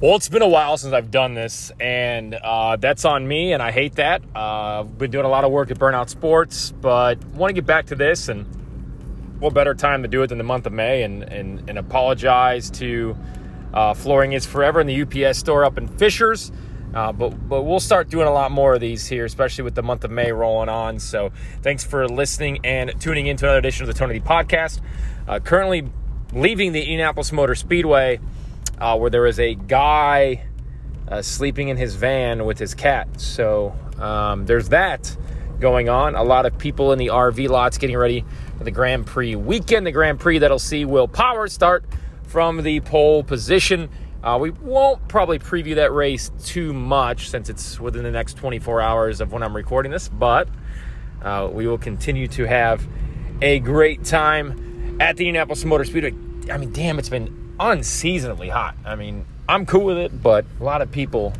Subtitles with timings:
[0.00, 3.62] Well, it's been a while since I've done this, and uh, that's on me, and
[3.62, 4.22] I hate that.
[4.34, 7.66] Uh, I've been doing a lot of work at Burnout Sports, but want to get
[7.66, 8.44] back to this, and
[9.40, 12.70] what better time to do it than the month of May, and, and, and apologize
[12.70, 13.16] to
[13.72, 16.50] uh, Flooring is Forever in the UPS store up in Fishers.
[16.94, 19.82] Uh, but but we'll start doing a lot more of these here, especially with the
[19.82, 21.00] month of May rolling on.
[21.00, 24.80] So thanks for listening and tuning into another edition of the Tony D podcast.
[25.26, 25.90] Uh, currently
[26.32, 28.20] leaving the Indianapolis Motor Speedway
[28.78, 30.44] uh, where there was a guy
[31.08, 33.20] uh, sleeping in his van with his cat.
[33.20, 35.16] So um, there's that
[35.60, 36.14] going on.
[36.14, 38.24] A lot of people in the RV lots getting ready
[38.58, 39.86] for the Grand Prix weekend.
[39.86, 41.84] The Grand Prix that'll see Will Power start
[42.24, 43.88] from the pole position.
[44.22, 48.80] Uh, we won't probably preview that race too much since it's within the next 24
[48.80, 50.48] hours of when I'm recording this, but
[51.22, 52.86] uh, we will continue to have
[53.42, 56.14] a great time at the Indianapolis Motor Speedway.
[56.50, 58.74] I mean, damn, it's been unseasonably hot.
[58.84, 61.32] I mean, I'm cool with it, but a lot of people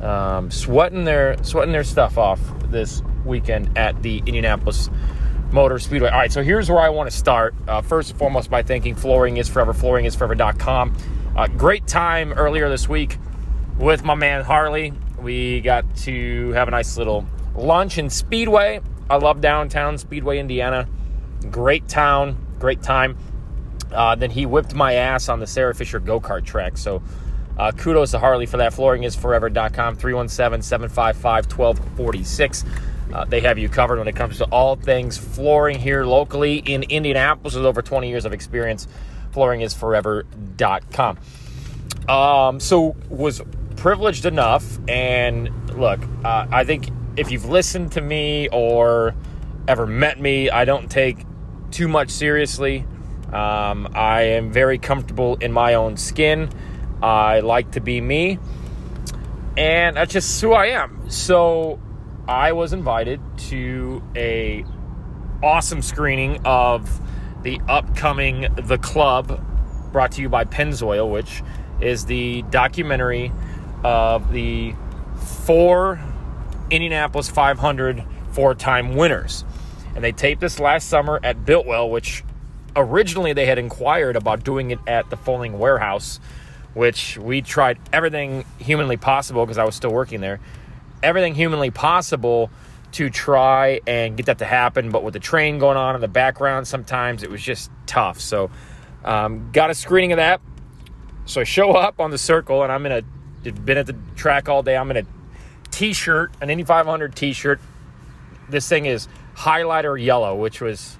[0.00, 4.90] um, sweating their sweating their stuff off this weekend at the Indianapolis
[5.52, 6.10] Motor Speedway.
[6.10, 7.54] All right, so here's where I want to start.
[7.66, 10.96] Uh, first and foremost, by thanking Flooring is Forever, flooringisforever.com.
[11.36, 13.18] Uh, great time earlier this week
[13.78, 14.92] with my man Harley.
[15.18, 18.80] We got to have a nice little lunch in Speedway.
[19.08, 20.88] I love downtown Speedway, Indiana.
[21.50, 23.16] Great town, great time.
[23.92, 26.78] Uh, then he whipped my ass on the Sarah Fisher go kart track.
[26.78, 27.02] So
[27.58, 28.72] uh, kudos to Harley for that.
[28.72, 32.64] Flooringisforever.com, 317 755 1246.
[33.12, 36.84] Uh, they have you covered when it comes to all things flooring here locally in
[36.84, 38.86] Indianapolis with over 20 years of experience.
[39.32, 41.18] Flooringisforever.com.
[42.08, 43.42] Um, so was
[43.76, 49.14] privileged enough, and look, uh, I think if you've listened to me or
[49.68, 51.24] ever met me, I don't take
[51.70, 52.84] too much seriously.
[53.32, 56.50] Um, I am very comfortable in my own skin.
[57.02, 58.38] I like to be me,
[59.56, 61.10] and that's just who I am.
[61.10, 61.80] So
[62.28, 64.64] I was invited to a
[65.42, 67.00] awesome screening of
[67.42, 69.44] the upcoming The Club,
[69.92, 71.42] brought to you by Pennzoil, which
[71.80, 73.32] is the documentary
[73.82, 74.74] of the
[75.44, 76.00] four
[76.70, 79.44] Indianapolis 500 four-time winners.
[79.94, 82.22] And they taped this last summer at Biltwell, which
[82.76, 86.20] originally they had inquired about doing it at the Fowling Warehouse,
[86.74, 90.40] which we tried everything humanly possible because I was still working there,
[91.02, 92.50] everything humanly possible
[92.92, 94.90] to try and get that to happen.
[94.90, 98.20] But with the train going on in the background, sometimes it was just tough.
[98.20, 98.50] So,
[99.04, 100.40] um, got a screening of that.
[101.24, 103.02] So I show up on the circle, and I'm in a
[103.42, 104.76] been at the track all day.
[104.76, 105.06] I'm in a
[105.70, 107.60] t-shirt, an Indy 500 t-shirt.
[108.48, 110.98] This thing is highlighter yellow, which was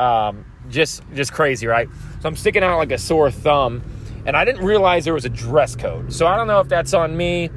[0.00, 1.88] um, just just crazy, right?
[2.20, 3.82] So I'm sticking out like a sore thumb,
[4.24, 6.12] and I didn't realize there was a dress code.
[6.12, 7.50] So I don't know if that's on me,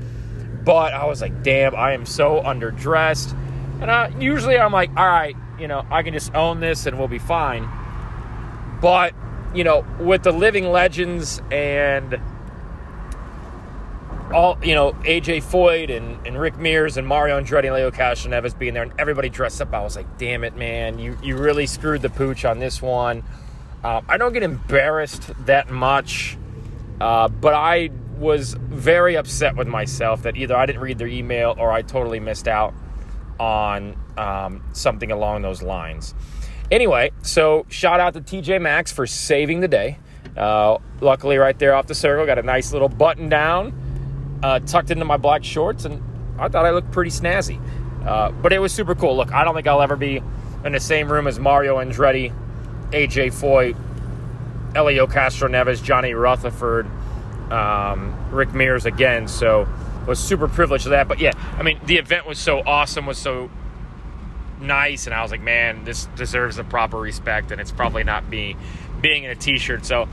[0.63, 3.37] but I was like, damn, I am so underdressed.
[3.81, 6.97] And I, usually I'm like, all right, you know, I can just own this and
[6.97, 7.69] we'll be fine.
[8.81, 9.13] But
[9.53, 12.19] you know, with the living legends and
[14.33, 18.73] all you know, AJ Foyt and, and Rick Mears and Mario Andretti and Leo being
[18.73, 19.73] there and everybody dressed up.
[19.73, 23.23] I was like, damn it, man, you, you really screwed the pooch on this one.
[23.83, 26.37] Uh, I don't get embarrassed that much,
[26.99, 31.55] uh, but I was very upset with myself that either I didn't read their email
[31.57, 32.73] or I totally missed out
[33.39, 36.15] on um, something along those lines.
[36.71, 39.99] Anyway, so shout out to TJ Maxx for saving the day.
[40.37, 43.82] Uh, luckily, right there off the circle, got a nice little button down
[44.43, 46.03] uh, tucked into my black shorts, and
[46.37, 47.59] I thought I looked pretty snazzy.
[48.05, 49.15] Uh, but it was super cool.
[49.15, 50.21] Look, I don't think I'll ever be
[50.65, 52.33] in the same room as Mario Andretti,
[52.91, 53.77] AJ Foyt,
[54.73, 56.85] Helio Castroneves, Johnny Rutherford,
[57.49, 59.27] um, Rick Mears again.
[59.27, 59.67] So
[60.05, 61.07] was super privileged of that.
[61.07, 63.49] But yeah, I mean, the event was so awesome, was so
[64.59, 68.27] nice, and I was like, man, this deserves the proper respect, and it's probably not
[68.27, 68.57] me
[68.99, 69.85] being in a t-shirt.
[69.85, 70.09] So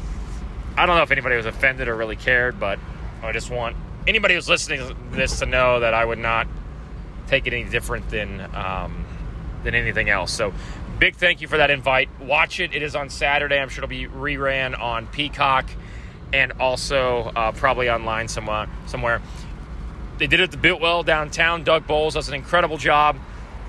[0.77, 2.79] I don't know if anybody was offended or really cared, but
[3.23, 3.77] I just want
[4.07, 6.47] anybody who's listening to this to know that I would not
[7.27, 9.05] take it any different than um,
[9.65, 10.33] than anything else.
[10.33, 10.53] So,
[10.99, 12.09] big thank you for that invite.
[12.21, 12.75] Watch it.
[12.75, 13.59] It is on Saturday.
[13.59, 15.69] I'm sure it'll be reran on Peacock
[16.33, 18.69] and also uh, probably online somewhere.
[18.87, 19.21] Somewhere.
[20.19, 21.65] They did it at the Biltwell downtown.
[21.65, 23.17] Doug Boles does an incredible job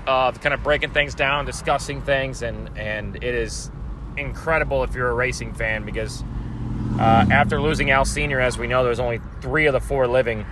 [0.06, 3.70] of kind of breaking things down, discussing things, and and it is
[4.16, 6.22] incredible if you're a racing fan because
[6.98, 10.46] uh, after losing Al Senior, as we know, there's only three of the four living,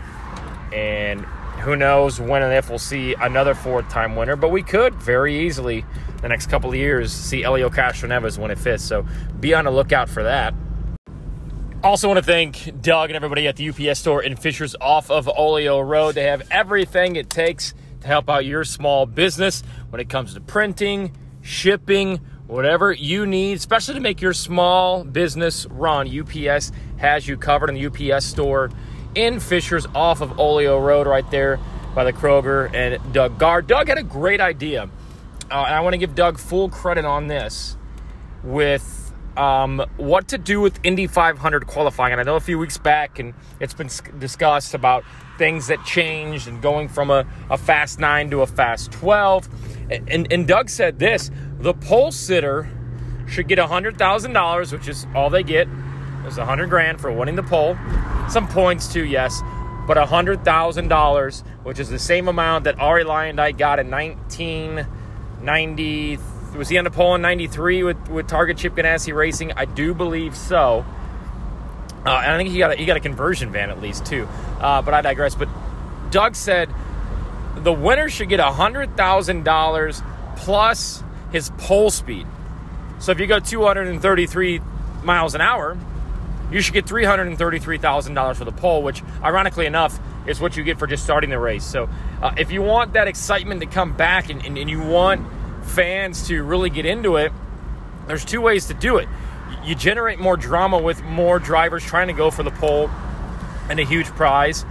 [0.73, 1.21] and
[1.61, 4.37] who knows when and if we'll see another fourth-time winner.
[4.37, 5.85] But we could very easily,
[6.23, 8.81] the next couple of years, see Helio Castroneves win it fifth.
[8.81, 9.07] So
[9.39, 10.55] be on the lookout for that.
[11.83, 15.29] Also, want to thank Doug and everybody at the UPS store in Fishers off of
[15.29, 16.15] Olio Road.
[16.15, 20.41] They have everything it takes to help out your small business when it comes to
[20.41, 26.09] printing, shipping, whatever you need, especially to make your small business run.
[26.09, 28.71] UPS has you covered in the UPS store
[29.15, 31.61] in Fishers off of Olio Road, right there
[31.95, 33.67] by the Kroger and Doug Gard.
[33.67, 34.85] Doug had a great idea,
[35.51, 37.77] uh, and I want to give Doug full credit on this
[38.43, 42.13] with um, what to do with Indy 500 qualifying.
[42.13, 45.05] And I know a few weeks back, and it's been discussed about
[45.39, 49.49] things that changed and going from a, a fast nine to a fast 12.
[50.09, 51.31] And, and Doug said this
[51.61, 52.69] the pole sitter
[53.27, 55.69] should get $100,000, which is all they get.
[56.23, 57.79] There's 100 grand for winning the pole.
[58.29, 59.41] Some points too, yes,
[59.87, 66.19] but $100,000, which is the same amount that Arie Luyendyk got in 1990.
[66.57, 69.53] was he on the pole in 93 with, with Target Chip Ganassi Racing?
[69.53, 70.85] I do believe so.
[72.05, 74.27] Uh, and I think he got a, he got a conversion van at least too.
[74.59, 75.35] Uh, but I digress.
[75.35, 75.51] But
[76.11, 76.71] Doug said
[77.57, 82.27] the winner should get $100,000 plus his pole speed.
[82.99, 84.61] So if you go 233
[85.03, 85.79] miles an hour,
[86.51, 90.87] you should get $333,000 for the pole, which ironically enough is what you get for
[90.87, 91.65] just starting the race.
[91.65, 91.89] So
[92.21, 95.27] uh, if you want that excitement to come back and, and, and you want
[95.65, 97.33] fans to really get into it,
[98.07, 99.09] there's two ways to do it.
[99.65, 102.91] You generate more drama with more drivers trying to go for the pole
[103.69, 104.65] and a huge prize.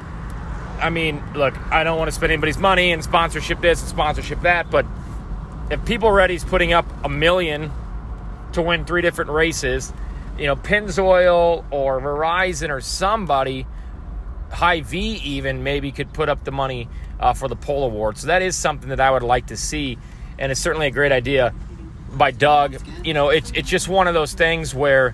[0.79, 4.41] I mean, look, I don't want to spend anybody's money and sponsorship this and sponsorship
[4.41, 4.85] that, but
[5.69, 7.71] if PeopleReady's putting up a million
[8.53, 9.93] to win three different races,
[10.37, 13.67] you know, Pennzoil or Verizon or somebody,
[14.51, 16.89] Hy-Vee even maybe could put up the money
[17.19, 18.17] uh, for the pole award.
[18.17, 19.97] So that is something that I would like to see
[20.39, 21.53] and it's certainly a great idea
[22.13, 22.77] by Doug.
[23.05, 25.13] You know, it's it's just one of those things where,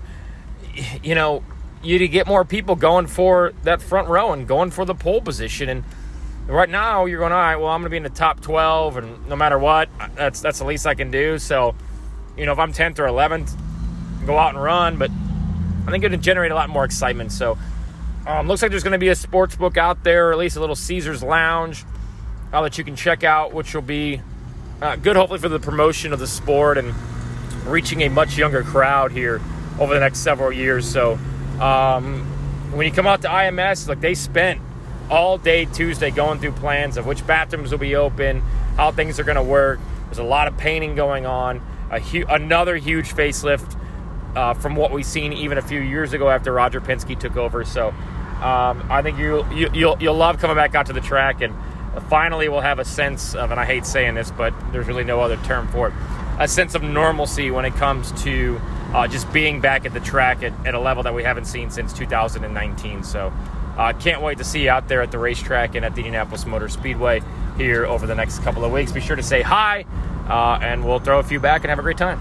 [1.02, 1.42] you know,
[1.82, 5.20] you to get more people going for that front row and going for the pole
[5.20, 5.68] position.
[5.68, 5.84] And
[6.54, 7.56] right now, you're going, all right.
[7.56, 10.58] Well, I'm going to be in the top 12, and no matter what, that's that's
[10.58, 11.38] the least I can do.
[11.38, 11.74] So,
[12.36, 13.52] you know, if I'm 10th or 11th,
[14.26, 14.96] go out and run.
[14.96, 15.10] But
[15.86, 17.32] I think it'll generate a lot more excitement.
[17.32, 17.58] So,
[18.26, 20.56] um, looks like there's going to be a sports book out there, or at least
[20.56, 21.84] a little Caesar's Lounge
[22.52, 24.20] uh, that you can check out, which will be
[24.82, 26.94] uh, good, hopefully, for the promotion of the sport and
[27.66, 29.40] reaching a much younger crowd here
[29.78, 30.88] over the next several years.
[30.88, 31.18] So,
[31.60, 32.24] um,
[32.72, 34.60] when you come out to IMS, like they spent
[35.10, 38.40] all day Tuesday going through plans of which bathrooms will be open,
[38.76, 39.78] how things are going to work.
[40.06, 41.60] There's a lot of painting going on.
[41.90, 43.78] A hu- another huge facelift
[44.34, 47.64] uh, from what we've seen even a few years ago after Roger Penske took over.
[47.64, 51.40] So, um, I think you, you you'll you'll love coming back out to the track
[51.40, 51.54] and
[52.02, 55.20] finally we'll have a sense of, and I hate saying this, but there's really no
[55.20, 55.94] other term for it,
[56.38, 58.60] a sense of normalcy when it comes to
[58.92, 61.70] uh, just being back at the track at, at, a level that we haven't seen
[61.70, 63.02] since 2019.
[63.02, 63.32] So
[63.76, 66.46] uh, can't wait to see you out there at the racetrack and at the Indianapolis
[66.46, 67.22] Motor Speedway
[67.56, 68.92] here over the next couple of weeks.
[68.92, 69.84] Be sure to say hi,
[70.28, 72.20] uh, and we'll throw a few back and have a great time.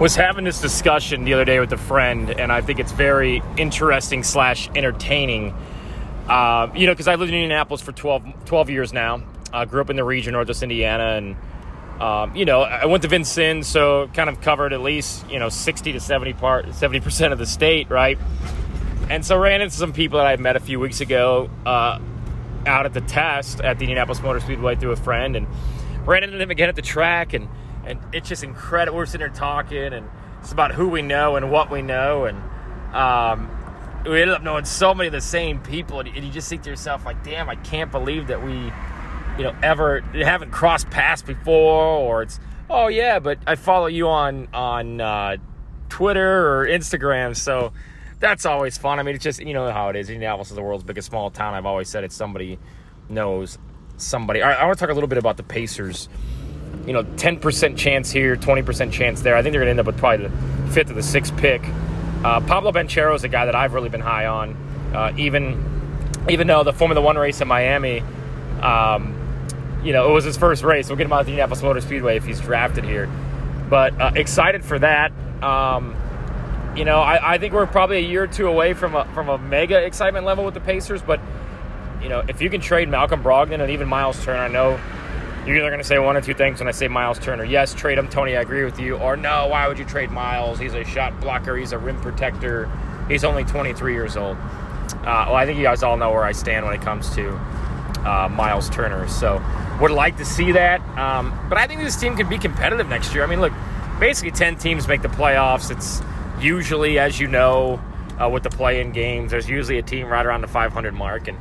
[0.00, 3.42] Was having this discussion the other day with a friend, and I think it's very
[3.56, 5.54] interesting slash entertaining
[6.28, 9.22] uh, you know, because I lived in Indianapolis for 12, 12 years now.
[9.52, 11.36] I grew up in the region, Northwest Indiana, and
[12.00, 15.50] um, you know, I went to Vincennes, so kind of covered at least you know
[15.50, 18.18] sixty to seventy part, seventy percent of the state, right?
[19.12, 22.00] And so ran into some people that I met a few weeks ago uh,
[22.66, 25.46] out at the test at the Indianapolis Motor Speedway through a friend, and
[26.06, 27.46] ran into them again at the track, and
[27.84, 28.96] and it's just incredible.
[28.96, 30.08] We're sitting there talking, and
[30.40, 32.38] it's about who we know and what we know, and
[32.94, 33.50] um,
[34.06, 36.70] we ended up knowing so many of the same people, and you just think to
[36.70, 41.98] yourself, like, damn, I can't believe that we, you know, ever haven't crossed paths before,
[41.98, 42.40] or it's,
[42.70, 45.36] oh yeah, but I follow you on on uh,
[45.90, 47.74] Twitter or Instagram, so
[48.22, 48.98] that's always fun.
[48.98, 50.08] I mean, it's just you know how it is.
[50.08, 51.52] Indianapolis is the world's biggest small town.
[51.52, 52.58] I've always said it's somebody
[53.08, 53.58] knows
[53.98, 54.40] somebody.
[54.40, 56.08] I, I want to talk a little bit about the Pacers.
[56.86, 59.36] You know, ten percent chance here, twenty percent chance there.
[59.36, 61.62] I think they're going to end up with probably the fifth or the sixth pick.
[62.24, 64.54] Uh, Paolo Banchero is a guy that I've really been high on,
[64.94, 68.00] uh, even even though the Formula One race in Miami,
[68.62, 69.18] um,
[69.82, 70.88] you know, it was his first race.
[70.88, 73.10] We'll get him out of the Indianapolis Motor Speedway if he's drafted here.
[73.68, 75.10] But uh, excited for that.
[75.42, 75.96] Um,
[76.76, 79.28] you know, I, I, think we're probably a year or two away from a, from
[79.28, 81.02] a mega excitement level with the Pacers.
[81.02, 81.20] But
[82.02, 84.80] you know, if you can trade Malcolm Brogdon and even Miles Turner, I know
[85.46, 87.44] you're either going to say one or two things when I say Miles Turner.
[87.44, 88.36] Yes, trade him, Tony.
[88.36, 88.96] I agree with you.
[88.96, 90.58] Or no, why would you trade Miles?
[90.58, 91.56] He's a shot blocker.
[91.56, 92.70] He's a rim protector.
[93.08, 94.36] He's only 23 years old.
[94.36, 97.30] Uh, well, I think you guys all know where I stand when it comes to
[98.08, 99.08] uh, Miles Turner.
[99.08, 99.42] So,
[99.80, 100.80] would like to see that.
[100.96, 103.24] Um, but I think this team can be competitive next year.
[103.24, 103.52] I mean, look,
[103.98, 105.70] basically 10 teams make the playoffs.
[105.70, 106.00] It's
[106.42, 107.80] usually, as you know,
[108.20, 109.30] uh, with the play-in games.
[109.30, 111.38] There's usually a team right around the 500 mark, and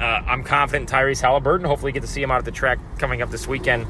[0.00, 1.66] uh, I'm confident Tyrese Halliburton.
[1.66, 3.86] Hopefully, get to see him out at the track coming up this weekend.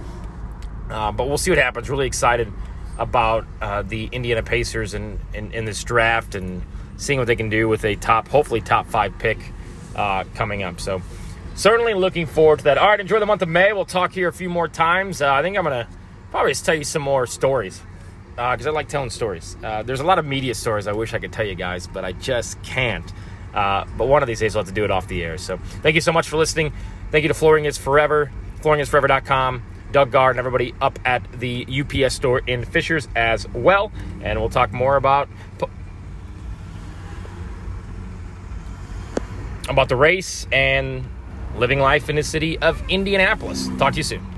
[0.88, 1.88] Uh, but we'll see what happens.
[1.88, 2.52] Really excited
[2.98, 6.62] about uh, the Indiana Pacers in, in, in, this draft and
[6.96, 9.38] seeing what they can do with a top, hopefully top five pick
[9.94, 10.80] uh, coming up.
[10.80, 11.00] So
[11.54, 12.76] certainly looking forward to that.
[12.76, 13.72] All right, enjoy the month of May.
[13.72, 15.22] We'll talk here a few more times.
[15.22, 15.88] Uh, I think I'm gonna
[16.30, 17.80] probably just tell you some more stories
[18.40, 19.54] because uh, I like telling stories.
[19.62, 22.06] Uh, there's a lot of media stories I wish I could tell you guys, but
[22.06, 23.12] I just can't.
[23.52, 25.36] Uh, but one of these days I'll have to do it off the air.
[25.36, 26.72] So thank you so much for listening.
[27.10, 28.32] Thank you to Flooring is Forever,
[28.62, 29.62] flooringisforever.com.
[29.92, 33.92] Doug Gard and everybody up at the UPS store in Fishers as well.
[34.22, 35.28] And we'll talk more about
[39.68, 41.04] about the race and
[41.56, 43.68] living life in the city of Indianapolis.
[43.78, 44.30] Talk to you soon.